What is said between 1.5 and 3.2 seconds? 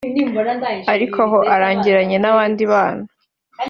aragiranye n’abandi bana